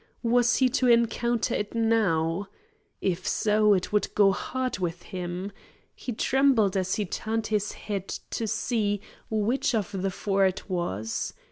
Was 0.23 0.55
he 0.55 0.67
to 0.69 0.87
encounter 0.87 1.53
it 1.53 1.75
now? 1.75 2.47
If 3.01 3.27
so, 3.27 3.75
it 3.75 3.93
would 3.93 4.07
go 4.15 4.31
hard 4.31 4.79
with 4.79 5.03
him. 5.03 5.51
He 5.93 6.11
trembled 6.11 6.75
as 6.75 6.95
he 6.95 7.05
turned 7.05 7.45
his 7.53 7.73
head 7.73 8.07
to 8.31 8.47
see 8.47 8.99
which 9.29 9.75
of 9.75 9.91
the 10.01 10.09
four 10.09 10.47
it 10.47 10.67
was. 10.67 11.35